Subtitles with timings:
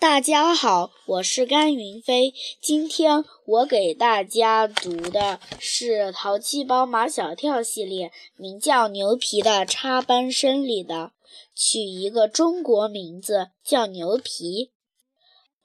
[0.00, 2.32] 大家好，我是甘云飞。
[2.58, 11.12] 今天我给大家读的是《淘气包马小跳》系列，名叫《牛皮的插班生》里的，
[11.54, 14.72] 取一个中国名字叫牛皮。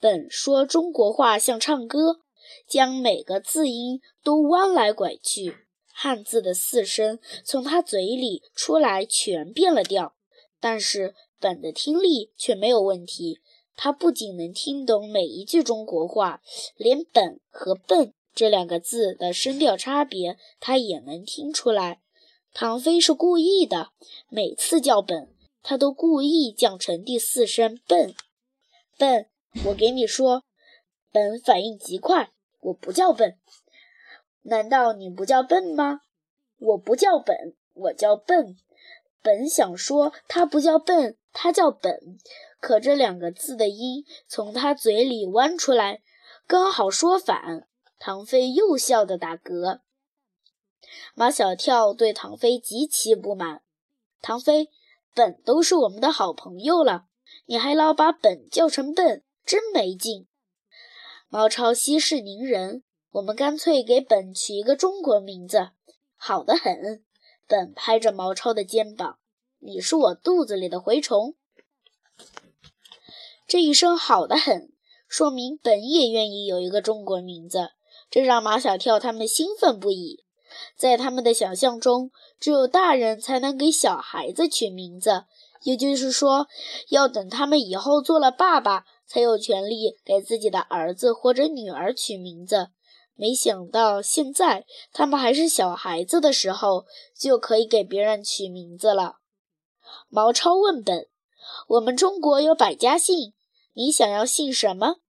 [0.02, 2.20] 本说中国话像唱歌，
[2.67, 5.59] 将每个字音都弯来拐去，
[5.93, 10.13] 汉字的四声从他嘴里出来全变了调。
[10.59, 13.39] 但是本的听力却没有问题。
[13.76, 16.41] 他不仅能听懂每一句中国话，
[16.77, 22.02] 连“本”和“笨”这两个字的声调差别，他也能听出来。
[22.54, 23.90] 唐飞是故意的，
[24.30, 28.16] 每次叫“本”，他都故意降成第四声“笨”。
[28.98, 29.30] 笨，
[29.66, 30.44] 我给你说，
[31.12, 33.38] 本反应极快，我不叫笨。
[34.44, 36.02] 难道你不叫笨吗？
[36.57, 38.55] 我不叫本，我叫笨。
[39.21, 42.18] 本想说他不叫笨，他叫本。
[42.66, 46.02] 可这两个字的音从他嘴里弯出来，
[46.48, 47.68] 刚好说反。
[47.99, 49.82] 唐飞又笑得打嗝。
[51.13, 53.62] 马小跳对唐飞极其不满。
[54.20, 54.72] 唐飞，
[55.13, 57.05] 本都是我们的好朋友了，
[57.46, 60.27] 你还老把本叫成笨，真没劲。
[61.29, 65.69] 毛超息事宁人，我们干脆给本取一个中国名字，
[66.16, 67.06] 好得很。
[67.47, 69.19] 本拍着毛超的肩膀
[69.62, 71.35] ：“你是我肚子里的蛔虫。”
[73.47, 74.72] 这一声好得很，
[75.07, 77.69] 说明本也愿意有一个中国名字，
[78.09, 80.24] 这让马小跳他们兴奋不已。
[80.75, 85.25] 在他们的想象中，只有大人才能给小孩子取名字，
[85.62, 86.47] 也就是说，
[86.90, 92.69] 要等他们以后做了爸爸，才有权利给自己的儿子或者女儿取名字。
[93.13, 96.85] 没想到现在他们还是小孩子的时候，
[97.16, 99.18] 就可以给别人取名字了。
[100.09, 101.07] 毛超问本
[101.69, 103.34] ：“我们中国有百家姓。”
[103.78, 105.01] 你想要姓什么？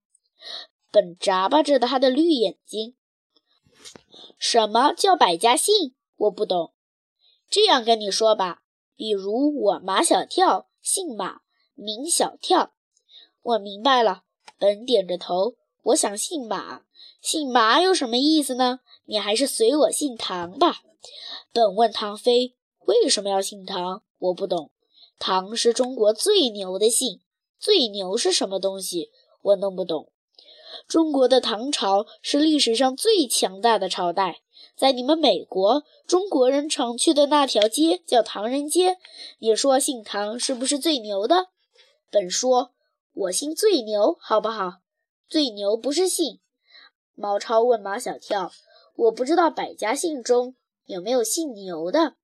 [0.91, 2.97] 本眨巴着他的绿眼睛。
[4.39, 5.95] 什么叫百家姓？
[6.17, 6.73] 我不懂。
[7.49, 8.65] 这样跟你说吧，
[8.97, 11.43] 比如我马小跳，姓马，
[11.75, 12.75] 名小跳。
[13.41, 14.25] 我明白了。
[14.59, 15.55] 本点着头。
[15.85, 16.83] 我想姓马，
[17.23, 18.81] 姓马有什么意思呢？
[19.05, 20.81] 你还是随我姓唐吧。
[21.53, 24.03] 本问唐飞为什么要姓唐？
[24.19, 24.73] 我不懂。
[25.21, 27.21] 唐是中国最牛的姓。
[27.59, 29.11] 最牛是什么东西？
[29.43, 30.13] 我弄不懂。
[30.87, 34.43] 中国的唐朝是历史上最强大的朝代，
[34.77, 38.99] 在你们美国，中国人常去的那条街叫唐人街。
[39.39, 41.49] 你说姓唐是不是最牛的？
[42.11, 42.73] 本说，
[43.15, 44.81] 我姓最牛，好不好？
[45.29, 46.41] 最牛不是姓。
[47.15, 48.53] 毛超问马小跳
[48.95, 52.17] ：“我不知道百家姓中有没有姓牛的。”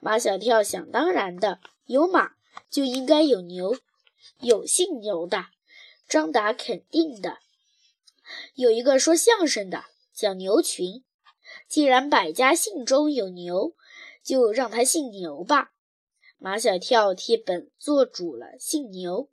[0.00, 2.32] 马小跳想当然的：“有马
[2.68, 3.76] 就应该有牛。”
[4.40, 5.46] 有姓牛的，
[6.08, 7.38] 张达肯定的。
[8.54, 11.04] 有一个说相声的叫牛群，
[11.68, 13.74] 既然百家姓中有牛，
[14.22, 15.72] 就让他姓牛吧。
[16.38, 19.30] 马小跳替本做主了，姓牛，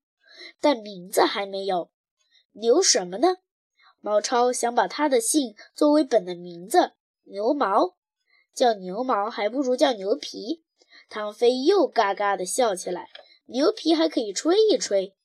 [0.62, 1.92] 但名字还没有。
[2.54, 3.38] 牛什么呢？
[4.00, 6.94] 毛超想把他的姓作为本的名字，
[7.24, 7.96] 牛毛。
[8.54, 10.64] 叫牛毛还不如叫牛皮。
[11.10, 13.10] 唐飞又嘎嘎地笑起来。
[13.46, 15.16] 牛皮还可以吹一吹，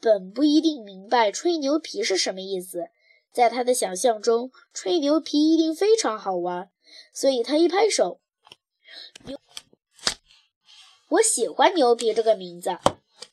[0.00, 2.88] 本不一定明白吹牛皮是什么意思，
[3.30, 6.70] 在他的想象中，吹牛皮一定非常好玩，
[7.12, 8.20] 所以他一拍手，
[9.26, 9.38] 牛，
[11.08, 12.78] 我喜欢牛皮这个名字。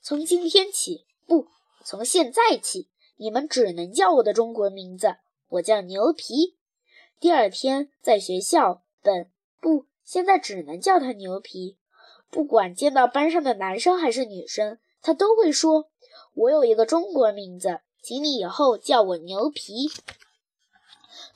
[0.02, 1.48] 从今天起，不，
[1.86, 5.16] 从现在起，你们只能叫我的中国名字，
[5.48, 6.58] 我叫牛皮。
[7.20, 11.78] 第二天在学校，本不，现在只能叫他牛皮。
[12.32, 15.90] 不管见到班上的男生还是女生，他都会说
[16.34, 19.90] ：“我有一个中国名字，请你以后叫我牛皮。”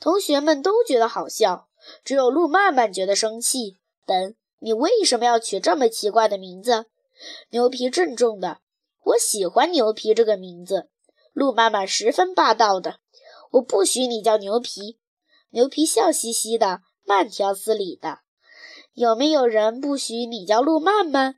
[0.00, 1.68] 同学们都觉得好笑，
[2.02, 3.76] 只有路曼曼觉得生气。
[4.06, 6.86] 等，你为什么要取这么奇怪的名字？
[7.50, 8.58] 牛皮郑重的
[9.04, 10.88] ：“我喜欢牛皮这个名字。”
[11.34, 13.00] 路曼曼十分霸道的
[13.52, 14.98] ：“我不许你叫牛皮。”
[15.50, 18.20] 牛皮笑嘻嘻的，慢条斯理的。
[18.96, 21.34] 有没有人不许你叫路曼曼？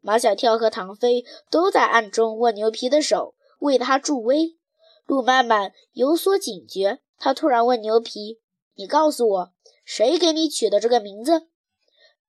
[0.00, 4.56] 马小跳和唐飞都在暗中握牛皮的手，为他助威。
[5.04, 8.40] 路曼曼有所警觉，他突然问牛皮
[8.74, 9.52] ：“你告诉我，
[9.84, 11.48] 谁给你取的这个名字？”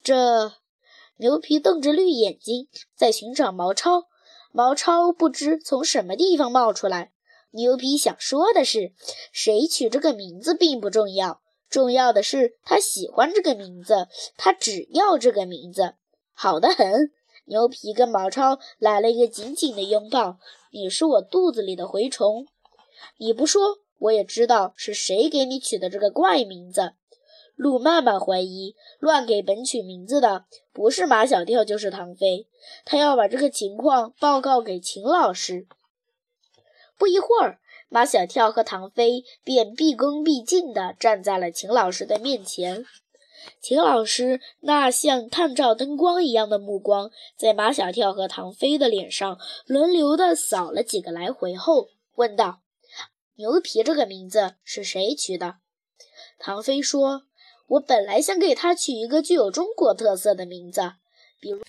[0.04, 0.51] 这
[1.19, 2.68] 牛皮瞪着绿眼睛，
[2.98, 4.07] 在寻找毛超。
[4.51, 7.13] 毛超不知从什么地方冒出来。
[7.51, 8.92] 牛皮想说的是，
[9.31, 11.42] 谁取这个名字并不重要。
[11.69, 14.07] 重要的是，他喜欢这个名字，
[14.38, 15.95] 他只要这个名字，
[16.33, 17.12] 好得很。
[17.47, 20.38] 牛皮跟毛超来了一个紧紧的拥抱。
[20.71, 22.47] 你是我肚子里的蛔虫，
[23.17, 26.94] 你不说我也知道是谁给你取的这个怪名字。
[27.56, 32.47] 路曼曼怀疑，乱给本取名字的不是马小跳就是唐飞，
[32.83, 35.67] 他要把这个情况报告给秦老师。
[36.97, 37.59] 不一会儿，
[37.90, 42.86] 马小跳和唐飞便毕恭毕敬地站在了秦老师的面前。
[43.62, 52.62] 秦老师那像探照灯光一样的目光，在马小跳和唐飞的脸上轮流地扫了几个来回后，问道
[53.38, 55.58] ：“牛皮这个名字是谁取的？”
[56.40, 57.24] 唐飞说
[57.68, 60.94] ：“我本来想给他取一个具有中国特色的名字，
[61.40, 61.62] 比如，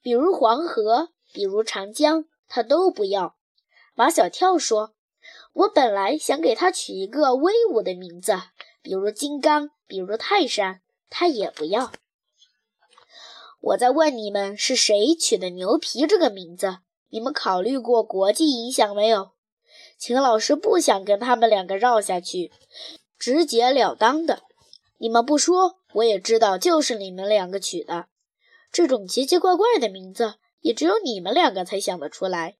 [0.00, 3.34] 比如黄河，比如长江，他都不要。”
[3.96, 4.94] 马小跳说
[5.52, 8.34] ：“我本来想给他取一个威武的名字，
[8.82, 10.80] 比如金刚，比如泰山。”
[11.12, 11.90] 他也不要。
[13.60, 16.78] 我在问你们是谁取的“牛皮”这个名字？
[17.08, 19.32] 你们考虑过国际影响没有？
[19.98, 22.52] 秦老师不想跟他们两个绕下去，
[23.18, 24.44] 直截了当的
[24.98, 28.06] ：“你们不说，我也知道就是你们两个取的。
[28.70, 32.56] 这种奇奇怪怪的名字，也只有你们两个才想得出来。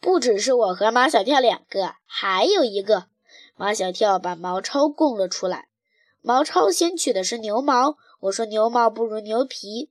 [0.00, 3.06] 不只是我和马小跳两个，还有一个。”
[3.56, 5.68] 马小跳把毛超供了出来。
[6.22, 9.90] 毛超先取的是牛毛，我说牛毛不如牛皮，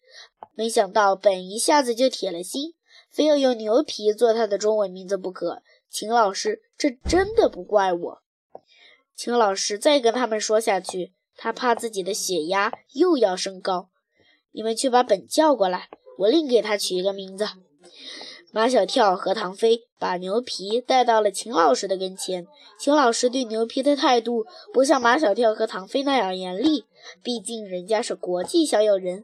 [0.53, 2.73] 没想到本一下子就铁了心，
[3.09, 5.63] 非要用牛皮做他的中文名字不可。
[5.89, 8.21] 秦老师，这真的不怪我。
[9.15, 13.89] 秦老师再跟他们说下去，他怕自己的血压又要升高。
[14.51, 15.89] 你们去把本叫过来，
[16.19, 17.47] 我另给他取一个名字。
[18.51, 22.47] 马小跳和唐飞把牛皮带到了秦老师的跟前。
[22.79, 26.85] 秦老师对牛皮的态度不像马小跳和唐飞那样严厉，
[27.21, 29.23] 毕竟人家是国际小友人，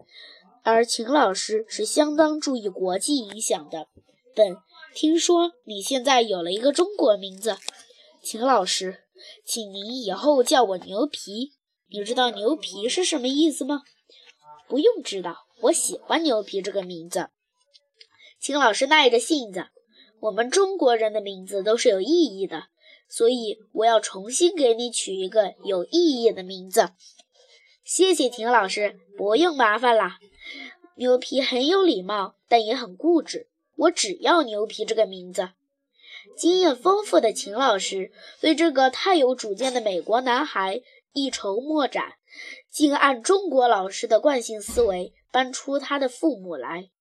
[0.61, 3.87] 而秦老师是相当注意国际影响的。
[4.35, 4.57] 本，
[4.93, 7.57] 听说你现在有了一个中国名字，
[8.21, 9.05] 秦老师，
[9.43, 11.53] 请您以后叫我牛皮。
[11.89, 13.81] 你知道牛皮是什么意思吗？
[14.67, 17.29] 不用知道，我喜欢牛皮这个名字。
[18.45, 19.69] 秦老师耐着性子，
[20.19, 22.67] 我们中国人的名字都是有意义的，
[23.09, 26.91] 所以我要重新给你取一个有意义的名字。
[27.83, 30.19] 谢谢秦老师，不用麻烦了。
[30.97, 33.47] 牛皮很有礼貌，但也很固执。
[33.77, 35.49] 我只要牛皮这个名字。
[36.37, 40.83] 经验丰富的秦老师对这个太有主见的美国男孩
[41.13, 42.13] 一筹莫展，
[42.69, 46.91] 竟按中国老师的惯性思维搬出他的父母来。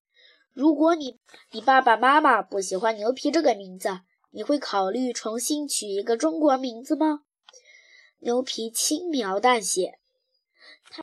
[0.55, 1.19] 如果你
[1.51, 7.25] 你爸爸妈妈不喜欢牛皮这个名字，你会考虑重新取一个中国名字吗？
[8.21, 9.99] 牛皮轻描淡写，
[10.89, 11.03] 他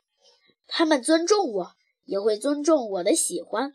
[0.66, 3.74] 他们尊重我，也会尊重我的喜欢。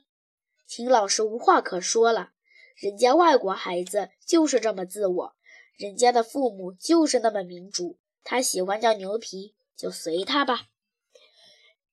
[0.66, 2.32] 秦老师无话可说了，
[2.76, 5.36] 人家外国孩子就是这么自我，
[5.78, 10.70] 人家的父母就是那么民主，他喜欢叫牛皮就随他吧。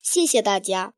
[0.01, 0.95] 谢谢大家。